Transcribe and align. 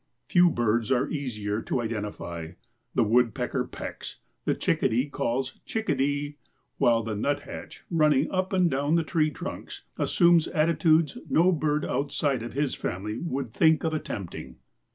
"Few 0.29 0.49
birds 0.49 0.91
are 0.91 1.07
easier 1.11 1.61
to 1.61 1.79
identify: 1.79 2.53
the 2.95 3.03
woodpecker 3.03 3.65
pecks, 3.65 4.15
the 4.45 4.55
chickadee 4.55 5.07
calls 5.09 5.59
'chickadee,' 5.63 6.37
while 6.79 7.03
the 7.03 7.15
nuthatch, 7.15 7.83
running 7.91 8.27
up 8.31 8.51
and 8.51 8.67
down 8.67 8.95
the 8.95 9.03
tree 9.03 9.29
trunks, 9.29 9.83
assumes 9.97 10.47
attitudes 10.47 11.19
no 11.29 11.51
bird 11.51 11.85
outside 11.85 12.41
of 12.41 12.53
his 12.53 12.73
family 12.73 13.19
would 13.19 13.49
think 13.53 13.83
of 13.83 13.93
attempting." 13.93 14.55